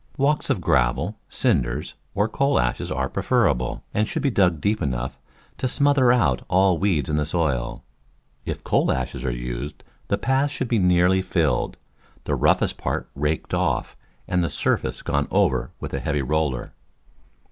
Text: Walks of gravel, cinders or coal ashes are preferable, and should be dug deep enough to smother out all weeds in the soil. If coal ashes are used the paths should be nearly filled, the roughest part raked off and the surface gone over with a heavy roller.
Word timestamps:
Walks 0.17 0.49
of 0.49 0.61
gravel, 0.61 1.19
cinders 1.29 1.93
or 2.15 2.27
coal 2.27 2.57
ashes 2.59 2.91
are 2.91 3.07
preferable, 3.07 3.83
and 3.93 4.07
should 4.07 4.23
be 4.23 4.31
dug 4.31 4.59
deep 4.59 4.81
enough 4.81 5.15
to 5.59 5.67
smother 5.67 6.11
out 6.11 6.43
all 6.47 6.79
weeds 6.79 7.07
in 7.07 7.17
the 7.17 7.23
soil. 7.27 7.83
If 8.43 8.63
coal 8.63 8.91
ashes 8.91 9.23
are 9.23 9.29
used 9.29 9.83
the 10.07 10.17
paths 10.17 10.51
should 10.51 10.69
be 10.69 10.79
nearly 10.79 11.21
filled, 11.21 11.77
the 12.23 12.33
roughest 12.33 12.77
part 12.77 13.11
raked 13.13 13.53
off 13.53 13.95
and 14.27 14.43
the 14.43 14.49
surface 14.49 15.03
gone 15.03 15.27
over 15.29 15.69
with 15.79 15.93
a 15.93 15.99
heavy 15.99 16.23
roller. 16.23 16.73